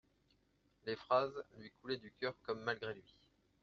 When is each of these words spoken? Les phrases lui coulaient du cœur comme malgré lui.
Les 0.87 0.95
phrases 0.95 1.43
lui 1.59 1.71
coulaient 1.79 1.97
du 1.97 2.11
cœur 2.19 2.33
comme 2.41 2.63
malgré 2.63 2.91
lui. 2.95 3.13